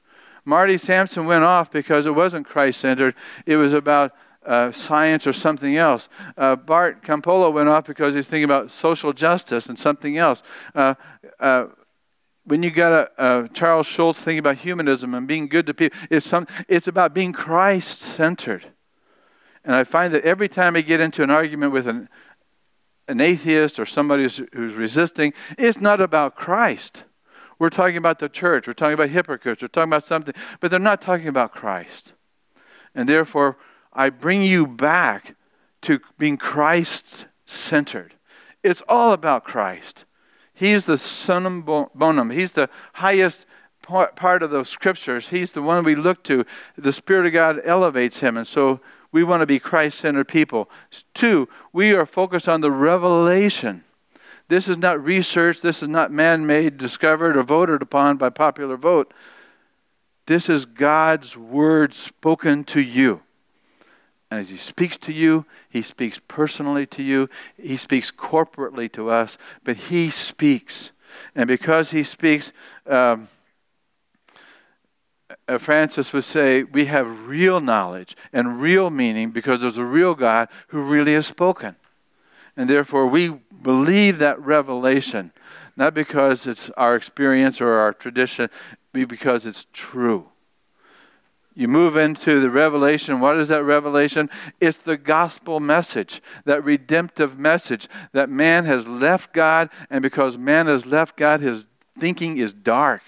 [0.45, 3.15] Marty Sampson went off because it wasn't Christ centered,
[3.47, 4.11] it was about
[4.45, 6.07] uh, science or something else.
[6.37, 10.43] Uh, Bart Campolo went off because he's thinking about social justice and something else.
[10.75, 10.93] Uh,
[11.39, 11.65] uh
[12.45, 15.97] when you got a, a, Charles Schulz thinking about humanism and being good to people,
[16.09, 18.65] it's, some, it's about being Christ centered.
[19.63, 22.09] And I find that every time I get into an argument with an,
[23.07, 27.03] an atheist or somebody who's, who's resisting, it's not about Christ.
[27.59, 30.79] We're talking about the church, we're talking about hypocrites, we're talking about something, but they're
[30.79, 32.11] not talking about Christ.
[32.93, 33.57] And therefore,
[33.93, 35.35] I bring you back
[35.83, 38.15] to being Christ centered.
[38.63, 40.05] It's all about Christ.
[40.63, 41.61] He's the summum
[41.93, 42.29] bonum.
[42.29, 43.45] He's the highest
[43.81, 45.27] part of the scriptures.
[45.27, 46.45] He's the one we look to.
[46.77, 48.37] The Spirit of God elevates him.
[48.37, 48.79] And so
[49.11, 50.69] we want to be Christ centered people.
[51.13, 53.83] Two, we are focused on the revelation.
[54.47, 55.59] This is not research.
[55.59, 59.13] This is not man made, discovered, or voted upon by popular vote.
[60.27, 63.21] This is God's word spoken to you.
[64.33, 69.11] And as He speaks to you, He speaks personally to you, He speaks corporately to
[69.11, 70.89] us, but He speaks.
[71.35, 72.51] And because He speaks,
[72.87, 73.27] um,
[75.47, 80.15] uh, Francis would say, we have real knowledge and real meaning because there's a real
[80.15, 81.75] God who really has spoken.
[82.57, 83.29] And therefore, we
[83.61, 85.31] believe that revelation,
[85.75, 88.49] not because it's our experience or our tradition,
[88.93, 90.25] but because it's true.
[91.55, 93.19] You move into the revelation.
[93.19, 94.29] What is that revelation?
[94.59, 100.67] It's the gospel message, that redemptive message that man has left God, and because man
[100.67, 101.65] has left God, his
[101.99, 103.01] thinking is dark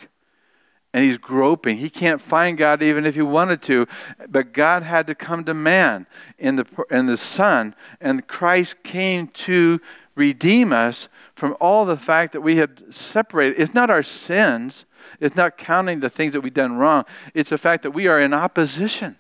[0.95, 1.75] and he's groping.
[1.75, 3.85] He can't find God even if he wanted to.
[4.29, 9.27] But God had to come to man in the, in the Son, and Christ came
[9.27, 9.81] to
[10.15, 13.59] redeem us from all the fact that we had separated.
[13.59, 14.85] It's not our sins,
[15.19, 18.19] it's not counting the things that we've done wrong, it's the fact that we are
[18.19, 19.17] in opposition.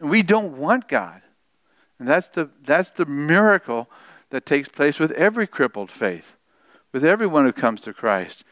[0.00, 1.22] And we don't want God.
[1.98, 3.88] And that's the, that's the miracle
[4.30, 6.36] that takes place with every crippled faith,
[6.90, 8.44] with everyone who comes to Christ.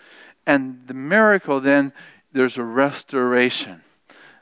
[0.46, 1.92] And the miracle then,
[2.32, 3.82] there's a restoration.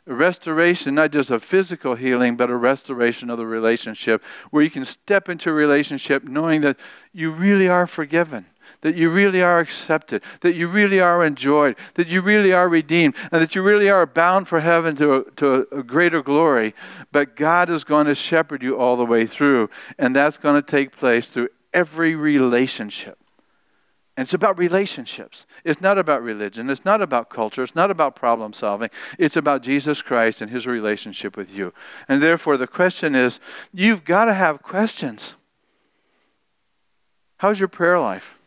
[0.06, 4.70] A restoration, not just a physical healing, but a restoration of the relationship where you
[4.70, 6.76] can step into a relationship knowing that
[7.12, 8.46] you really are forgiven
[8.82, 13.14] that you really are accepted, that you really are enjoyed, that you really are redeemed,
[13.32, 16.74] and that you really are bound for heaven to a, to a, greater glory.
[17.10, 20.66] But God is going to shepherd you all the way through, and that's going to
[20.66, 23.18] take place through every relationship.
[24.16, 25.46] And it's about relationships.
[25.62, 26.68] It's not about religion.
[26.70, 27.62] It's not about culture.
[27.62, 28.90] It's not about problem solving.
[29.16, 31.72] It's about Jesus Christ and his relationship with you.
[32.08, 33.38] And therefore, the question is
[33.72, 35.34] you've got to have questions.
[37.36, 38.37] How's your prayer life?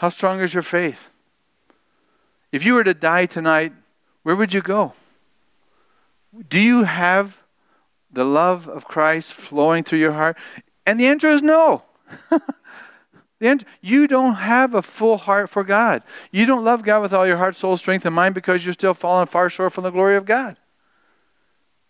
[0.00, 1.10] How strong is your faith?
[2.52, 3.74] If you were to die tonight,
[4.22, 4.94] where would you go?
[6.48, 7.36] Do you have
[8.10, 10.38] the love of Christ flowing through your heart?
[10.86, 11.82] And the answer is no.
[13.40, 16.02] Then you don't have a full heart for God.
[16.30, 18.94] You don't love God with all your heart, soul, strength, and mind because you're still
[18.94, 20.56] falling far short from the glory of God.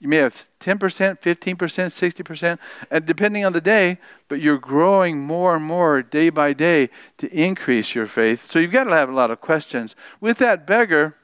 [0.00, 0.78] You may have 10%,
[1.20, 2.58] 15%, 60%,
[2.90, 7.30] and depending on the day, but you're growing more and more day by day to
[7.30, 8.50] increase your faith.
[8.50, 9.94] So you've got to have a lot of questions.
[10.18, 11.16] With that beggar,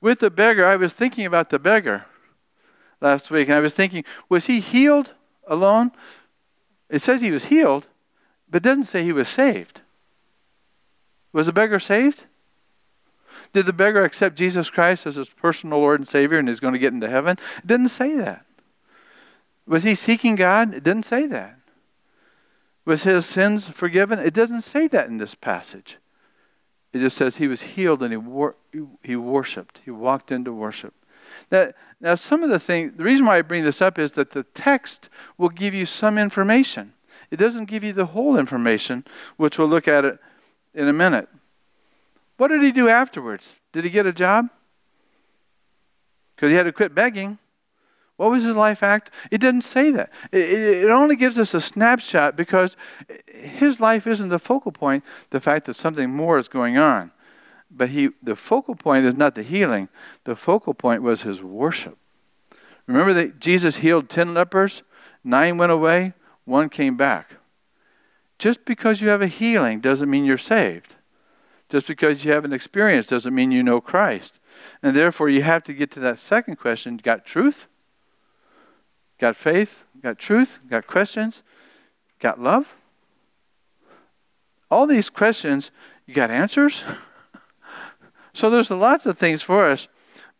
[0.00, 2.06] with the beggar, I was thinking about the beggar
[3.02, 5.12] last week, and I was thinking, was he healed
[5.46, 5.92] alone?
[6.88, 7.86] It says he was healed,
[8.48, 9.82] but doesn't say he was saved.
[11.34, 12.24] Was the beggar saved?
[13.52, 16.72] Did the beggar accept Jesus Christ as his personal Lord and Savior and is going
[16.72, 17.38] to get into heaven?
[17.58, 18.46] It didn't say that.
[19.66, 20.74] Was he seeking God?
[20.74, 21.58] It didn't say that.
[22.84, 24.18] Was his sins forgiven?
[24.18, 25.98] It doesn't say that in this passage.
[26.92, 28.56] It just says he was healed and he, wor-
[29.02, 29.80] he worshiped.
[29.84, 30.94] He walked into worship.
[31.50, 34.30] That, now, some of the things, the reason why I bring this up is that
[34.30, 36.92] the text will give you some information.
[37.30, 39.04] It doesn't give you the whole information,
[39.36, 40.18] which we'll look at it
[40.74, 41.28] in a minute.
[42.42, 43.52] What did he do afterwards?
[43.72, 44.48] Did he get a job?
[46.34, 47.38] Because he had to quit begging.
[48.16, 49.12] What was his life act?
[49.30, 50.10] It doesn't say that.
[50.32, 52.76] It, it, only gives us a snapshot because
[53.32, 57.12] his life isn't the focal point, the fact that something more is going on.
[57.70, 59.88] But he, the focal point is not the healing,
[60.24, 61.96] the focal point was his worship.
[62.88, 64.82] Remember that Jesus healed 10 lepers,
[65.22, 66.12] nine went away,
[66.44, 67.34] one came back.
[68.40, 70.96] Just because you have a healing doesn't mean you're saved.
[71.72, 74.38] Just because you have an experience doesn't mean you know Christ.
[74.82, 77.66] And therefore, you have to get to that second question got truth?
[79.18, 79.84] Got faith?
[80.02, 80.58] Got truth?
[80.68, 81.42] Got questions?
[82.20, 82.74] Got love?
[84.70, 85.70] All these questions,
[86.04, 86.82] you got answers?
[88.34, 89.88] so there's lots of things for us.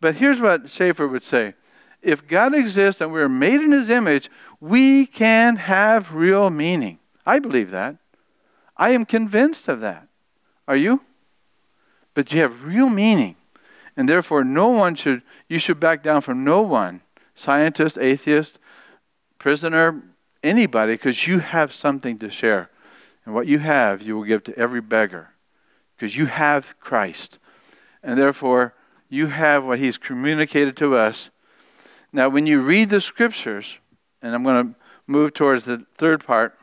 [0.03, 1.55] But here's what Schaeffer would say
[2.03, 6.99] if God exists and we're made in his image, we can have real meaning.
[7.25, 7.97] I believe that.
[8.77, 10.09] I am convinced of that.
[10.69, 11.01] Are you?
[12.15, 13.37] But you have real meaning.
[13.97, 17.03] And therefore, no one should, you should back down from no one
[17.35, 18.59] scientist, atheist,
[19.39, 20.03] prisoner,
[20.43, 22.71] anybody, because you have something to share.
[23.25, 25.31] And what you have, you will give to every beggar
[25.97, 27.39] because you have Christ.
[28.03, 28.75] And therefore,
[29.09, 31.31] you have what He's communicated to us
[32.13, 33.79] now, when you read the scriptures,
[34.21, 36.59] and I'm going to move towards the third part,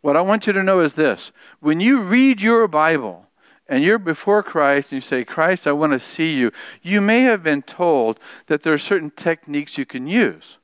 [0.00, 1.32] what I want you to know is this.
[1.60, 3.26] When you read your Bible,
[3.68, 6.52] and you're before Christ and you say, Christ, I want to see you,
[6.82, 10.58] you may have been told that there are certain techniques you can use.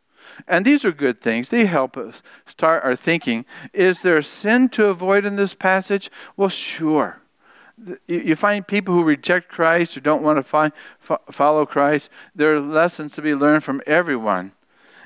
[0.47, 1.49] And these are good things.
[1.49, 3.45] They help us start our thinking.
[3.73, 6.11] Is there sin to avoid in this passage?
[6.37, 7.21] Well, sure
[8.07, 10.73] you find people who reject Christ, or don't want to find,
[11.31, 12.11] follow Christ.
[12.35, 14.53] There are lessons to be learned from everyone.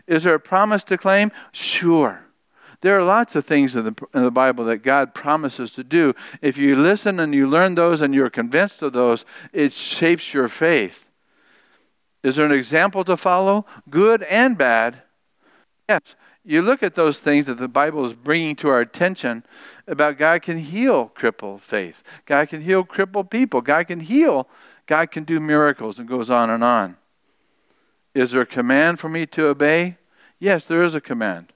[0.07, 1.31] Is there a promise to claim?
[1.53, 2.21] Sure.
[2.83, 6.15] There are lots of things in the, in the Bible that God promises to do.
[6.43, 10.49] If you listen and you learn those and you're convinced of those, it shapes your
[10.49, 10.99] faith.
[12.25, 13.67] Is there an example to follow?
[13.89, 15.03] Good and bad.
[15.89, 16.01] Yes.
[16.45, 19.45] You look at those things that the Bible is bringing to our attention
[19.87, 22.03] about God can heal crippled faith.
[22.27, 23.61] God can heal crippled people.
[23.61, 24.49] God can heal.
[24.87, 26.97] God can do miracles and goes on and on.
[28.13, 29.99] Is there a command for me to obey?
[30.41, 31.52] Yes, there is a command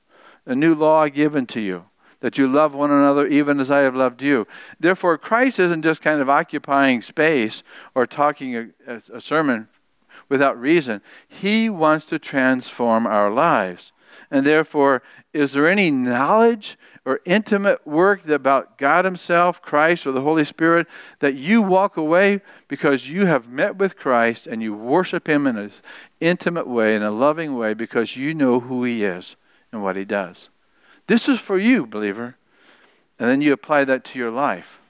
[0.46, 1.84] a new law given to you
[2.20, 4.46] that you love one another even as I have loved you.
[4.80, 7.62] Therefore, Christ isn't just kind of occupying space
[7.94, 9.68] or talking a, a, sermon
[10.28, 11.02] without reason.
[11.28, 13.92] He wants to transform our lives.
[14.30, 20.22] And therefore, is there any knowledge or intimate work about God Himself, Christ, or the
[20.22, 20.88] Holy Spirit
[21.20, 25.56] that you walk away because you have met with Christ and you worship Him in
[25.58, 25.70] an
[26.20, 29.36] intimate way, in a loving way, because you know who He is?
[29.72, 30.48] And what he does.
[31.06, 32.36] This is for you, believer.
[33.18, 34.80] And then you apply that to your life.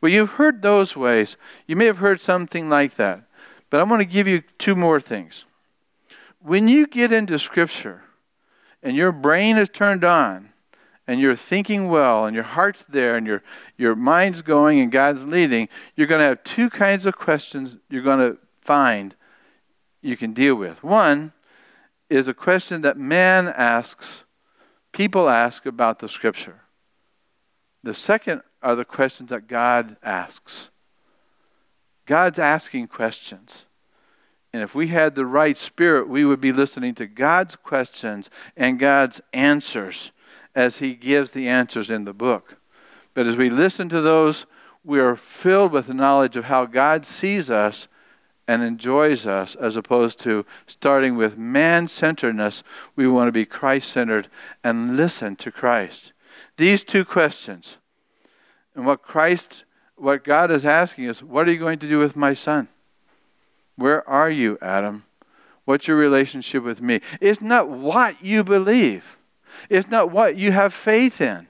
[0.00, 1.36] Well, you've heard those ways.
[1.66, 3.22] You may have heard something like that.
[3.70, 5.44] But I want to give you two more things.
[6.40, 8.02] When you get into Scripture
[8.82, 10.50] and your brain is turned on
[11.08, 13.42] and you're thinking well and your heart's there and your,
[13.76, 18.02] your mind's going and God's leading, you're going to have two kinds of questions you're
[18.02, 19.14] going to find
[20.02, 20.84] you can deal with.
[20.84, 21.32] One
[22.08, 24.22] is a question that man asks,
[24.92, 26.60] people ask about the Scripture.
[27.82, 30.68] The second are the questions that God asks.
[32.06, 33.64] God's asking questions.
[34.52, 38.78] And if we had the right spirit, we would be listening to God's questions and
[38.78, 40.12] God's answers
[40.54, 42.56] as He gives the answers in the book.
[43.12, 44.46] But as we listen to those,
[44.82, 47.88] we are filled with the knowledge of how God sees us
[48.48, 52.62] and enjoys us as opposed to starting with man centeredness.
[52.94, 54.28] We want to be Christ centered
[54.62, 56.12] and listen to Christ.
[56.56, 57.76] These two questions.
[58.74, 59.64] And what Christ,
[59.96, 62.68] what God is asking is, what are you going to do with my son?
[63.74, 65.04] Where are you, Adam?
[65.64, 67.00] What's your relationship with me?
[67.20, 69.16] It's not what you believe.
[69.68, 71.48] It's not what you have faith in.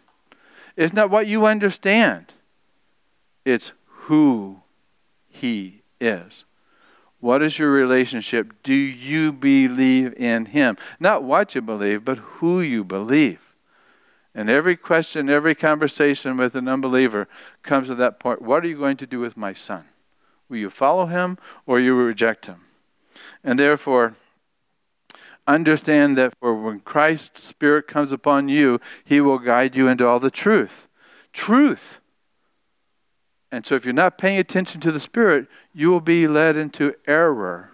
[0.77, 2.33] It's not what you understand.
[3.45, 4.63] It's who
[5.29, 6.46] he is.
[7.21, 8.53] What is your relationship?
[8.63, 10.77] Do you believe in Him?
[11.01, 13.41] Not what you believe, but who you believe.
[14.35, 17.27] And every question, every conversation with an unbeliever
[17.63, 19.85] comes to that point what are you going to do with my son?
[20.49, 22.61] Will you follow him or you will reject him?
[23.43, 24.15] And therefore,
[25.47, 30.21] understand that for when Christ's Spirit comes upon you, He will guide you into all
[30.21, 30.89] the truth.
[31.33, 32.01] Truth.
[33.57, 36.95] And so, if you're not paying attention to the Spirit, you will be led into
[37.07, 37.71] error.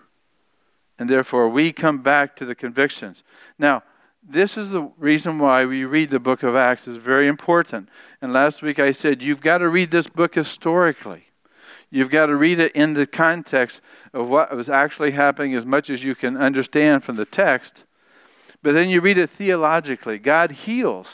[0.97, 3.25] And therefore, we come back to the convictions.
[3.59, 3.83] Now,
[4.23, 7.89] this is the reason why we read the book of Acts is very important.
[8.21, 11.25] And last week I said you've got to read this book historically.
[11.91, 13.81] You've got to read it in the context
[14.13, 17.83] of what was actually happening as much as you can understand from the text.
[18.63, 20.21] But then you read it theologically.
[20.21, 21.09] God heals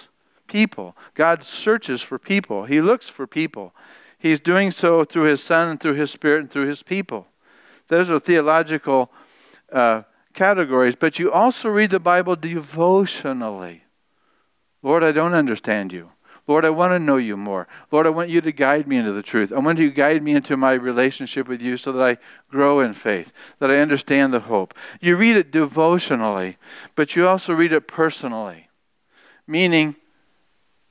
[0.47, 0.95] people.
[1.14, 2.66] God searches for people.
[2.66, 3.73] He looks for people.
[4.19, 7.27] He's doing so through His Son and through His Spirit and through His people.
[7.89, 9.11] Those are theological
[9.73, 10.03] uh,
[10.35, 10.97] categories.
[10.97, 13.83] But you also read the Bible devotionally.
[14.83, 16.11] Lord, I don't understand you.
[16.47, 17.69] Lord, I want to know you more.
[17.93, 19.53] Lord, I want you to guide me into the truth.
[19.53, 22.16] I want you to guide me into my relationship with you so that I
[22.51, 24.73] grow in faith, that I understand the hope.
[24.99, 26.57] You read it devotionally,
[26.95, 28.69] but you also read it personally,
[29.47, 29.97] meaning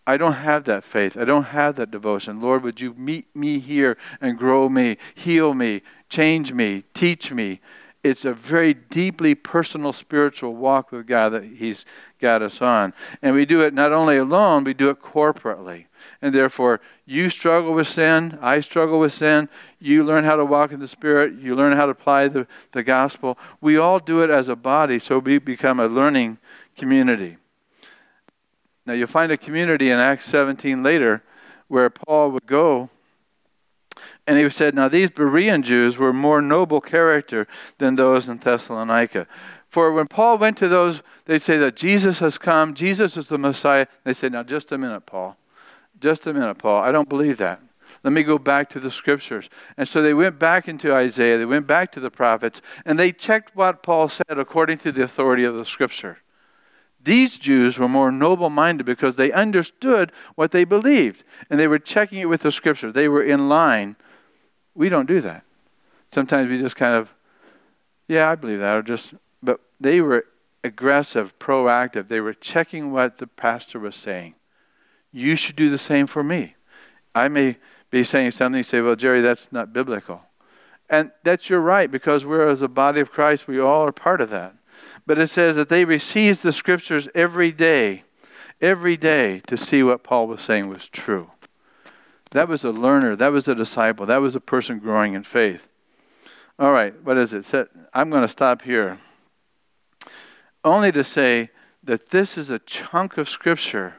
[0.07, 1.17] I don't have that faith.
[1.17, 2.39] I don't have that devotion.
[2.39, 7.59] Lord, would you meet me here and grow me, heal me, change me, teach me?
[8.05, 11.83] It's a very deeply personal spiritual walk with God that He's
[12.21, 12.93] got us on.
[13.21, 15.87] And we do it not only alone, we do it corporately.
[16.21, 20.71] And therefore, you struggle with sin, I struggle with sin, you learn how to walk
[20.71, 23.37] in the Spirit, you learn how to apply the, the gospel.
[23.59, 26.37] We all do it as a body, so we become a learning
[26.77, 27.35] community.
[28.87, 31.21] Now you'll find a community in Acts 17 later
[31.67, 32.89] where Paul would go
[34.25, 39.27] and he said, Now these Berean Jews were more noble character than those in Thessalonica.
[39.69, 43.37] For when Paul went to those, they'd say that Jesus has come, Jesus is the
[43.37, 43.87] Messiah.
[44.05, 45.35] They said, Now just a minute, Paul.
[45.99, 46.81] Just a minute, Paul.
[46.81, 47.59] I don't believe that.
[48.03, 49.49] Let me go back to the scriptures.
[49.75, 53.11] And so they went back into Isaiah, they went back to the prophets, and they
[53.11, 56.19] checked what Paul said according to the authority of the scripture.
[57.07, 61.79] These Jews were more noble minded because they understood what they believed and they were
[61.79, 62.91] checking it with the scripture.
[62.91, 63.95] They were in line.
[64.75, 65.45] We don't do that.
[66.11, 67.09] Sometimes we just kind of,
[68.09, 70.25] yeah, I believe that, or just, but they were
[70.65, 72.09] aggressive, proactive.
[72.09, 74.35] They were checking what the pastor was saying.
[75.13, 76.55] You should do the same for me.
[77.15, 77.55] I may
[77.89, 80.23] be saying something, you say, well, Jerry, that's not biblical.
[80.89, 84.19] And that's your right, because we're as a body of Christ, we all are part
[84.19, 84.55] of that.
[85.07, 88.03] But it says that they received the scriptures every day,
[88.61, 91.31] every day to see what Paul was saying was true.
[92.31, 95.69] That was a learner, that was a disciple, that was a person growing in faith.
[96.59, 97.47] All right, what is it?
[97.93, 98.99] I'm going to stop here.
[100.65, 101.51] Only to say
[101.83, 103.95] that this is a chunk of scripture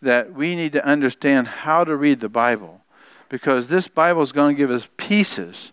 [0.00, 2.82] that we need to understand how to read the Bible
[3.28, 5.72] because this Bible is going to give us pieces,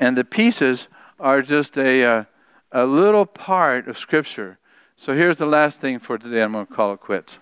[0.00, 0.88] and the pieces
[1.20, 2.24] are just a, uh,
[2.74, 4.58] a little part of Scripture.
[4.96, 6.42] So here's the last thing for today.
[6.42, 7.38] I'm going to call it quits.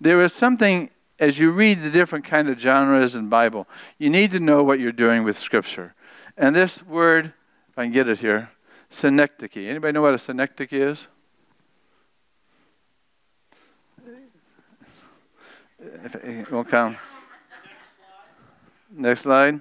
[0.00, 0.88] There is something
[1.18, 4.80] as you read the different kind of genres in Bible, you need to know what
[4.80, 5.94] you're doing with Scripture.
[6.36, 7.32] And this word,
[7.70, 8.50] if I can get it here,
[8.90, 9.56] synecdoche.
[9.56, 11.06] Anybody know what a synecdoche is?
[16.04, 16.96] If it won't come.
[18.90, 19.60] Next slide.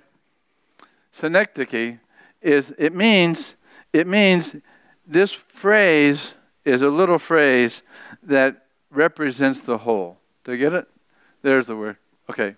[1.12, 1.98] Synecdoche
[2.42, 3.54] is it means
[3.92, 4.56] it means
[5.06, 6.32] this phrase
[6.66, 7.82] is a little phrase
[8.24, 10.20] that represents the whole.
[10.44, 10.88] Do you get it?
[11.42, 11.98] There's the word.
[12.30, 12.56] Okay.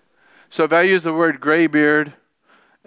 [0.49, 2.13] So if I use the word gray beard,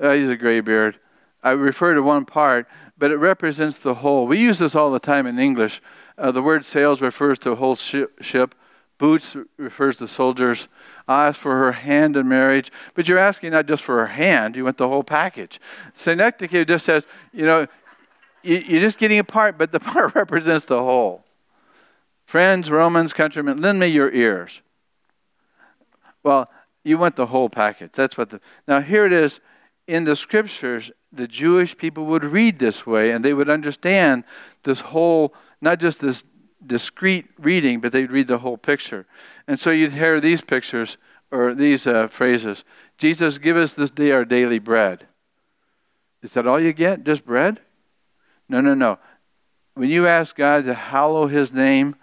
[0.01, 0.99] I use a gray beard.
[1.43, 4.27] I refer to one part, but it represents the whole.
[4.27, 5.81] We use this all the time in English.
[6.17, 8.55] Uh, the word sails refers to a whole ship.
[8.99, 10.67] Boots refers to soldiers.
[11.07, 14.57] I asked for her hand in marriage, but you're asking not just for her hand,
[14.57, 15.61] you want the whole package.
[15.95, 17.69] Synecdoche just says, you know,
[18.57, 21.25] you're just getting a part, but the part represents the whole.
[22.27, 24.61] Friends, Romans, countrymen, lend me your ears.
[26.23, 26.51] Well,
[26.85, 27.93] you want the whole package.
[27.93, 28.41] That's what the.
[28.67, 29.41] Now, here it is
[29.87, 34.25] in the scriptures, the Jewish people would read this way and they would understand
[34.63, 36.25] this whole, not just this
[36.65, 39.07] discrete reading, but they'd read the whole picture.
[39.47, 40.99] And so you'd hear these pictures
[41.31, 42.65] or these uh, phrases
[42.99, 45.07] Jesus, give us this day our daily bread.
[46.23, 47.05] Is that all you get?
[47.05, 47.61] Just bread?
[48.49, 48.99] No, no, no.
[49.75, 51.97] When you ask God to hallow his name,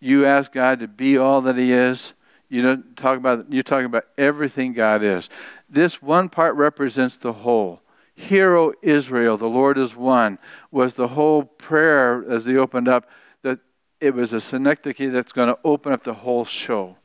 [0.00, 2.12] you ask God to be all that he is.
[2.48, 5.28] You don't talk about you're talking about everything God is.
[5.68, 7.80] This one part represents the whole.
[8.14, 10.38] Hear, O Israel, the Lord is one,
[10.70, 13.10] was the whole prayer as they opened up
[13.42, 13.58] that
[14.00, 16.96] it was a synecdoche that's going to open up the whole show.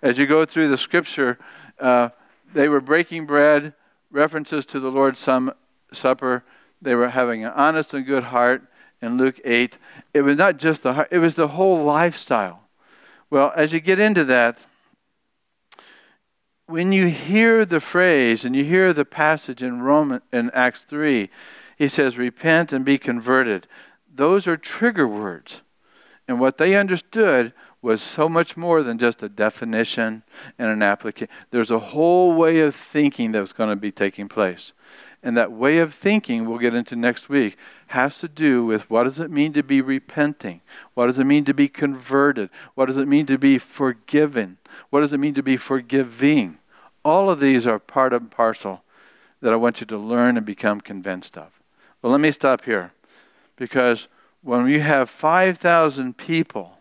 [0.00, 1.38] As you go through the scripture,
[1.80, 2.10] uh,
[2.54, 3.74] they were breaking bread,
[4.10, 5.18] references to the Lord's
[5.92, 6.44] Supper.
[6.82, 8.62] They were having an honest and good heart
[9.02, 9.78] in Luke 8.
[10.14, 12.62] It was not just the heart, it was the whole lifestyle.
[13.28, 14.58] Well, as you get into that,
[16.66, 21.28] when you hear the phrase and you hear the passage in Roman in Acts 3,
[21.76, 23.66] he says, Repent and be converted.
[24.12, 25.60] Those are trigger words.
[26.28, 27.52] And what they understood
[27.82, 30.22] was so much more than just a definition
[30.58, 31.32] and an application.
[31.50, 34.72] There's a whole way of thinking that was going to be taking place.
[35.22, 37.58] And that way of thinking, we'll get into next week,
[37.88, 40.62] has to do with what does it mean to be repenting?
[40.94, 42.48] What does it mean to be converted?
[42.74, 44.56] What does it mean to be forgiven?
[44.88, 46.58] What does it mean to be forgiving?
[47.04, 48.82] All of these are part and parcel
[49.40, 51.48] that I want you to learn and become convinced of.
[52.00, 52.92] Well, let me stop here
[53.56, 54.08] because
[54.42, 56.78] when you have 5,000 people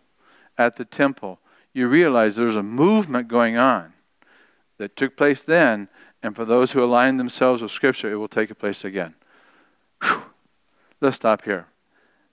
[0.58, 1.40] at the temple,
[1.74, 3.94] you realize there's a movement going on
[4.78, 5.90] that took place then,
[6.22, 9.16] and for those who align themselves with Scripture, it will take place again.
[10.04, 10.24] Whew.
[11.02, 11.68] Let's stop here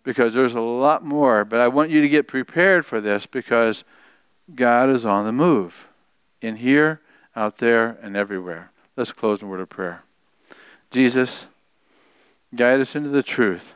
[0.03, 3.84] because there's a lot more, but I want you to get prepared for this because
[4.55, 5.89] God is on the move
[6.41, 7.01] in here,
[7.34, 8.70] out there, and everywhere.
[8.97, 10.03] Let's close in a word of prayer.
[10.91, 11.47] Jesus,
[12.55, 13.74] guide us into the truth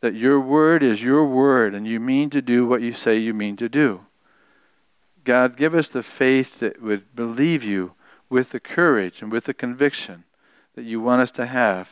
[0.00, 3.34] that your word is your word and you mean to do what you say you
[3.34, 4.00] mean to do.
[5.24, 7.92] God, give us the faith that would believe you
[8.30, 10.24] with the courage and with the conviction
[10.76, 11.88] that you want us to have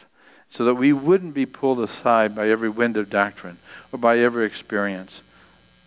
[0.51, 3.59] so that we wouldn't be pulled aside by every wind of doctrine
[3.93, 5.21] or by every experience.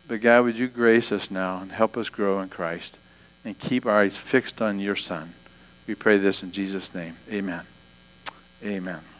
[0.08, 2.98] But God, would you grace us now and help us grow in Christ
[3.44, 5.34] and keep our eyes fixed on your Son?
[5.88, 7.18] We pray this in Jesus' name.
[7.32, 7.66] Amen.
[8.64, 9.11] Amen.